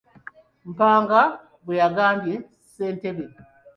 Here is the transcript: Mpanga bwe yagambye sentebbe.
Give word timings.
Mpanga 0.71 1.21
bwe 1.63 1.75
yagambye 1.81 2.35
sentebbe. 2.71 3.25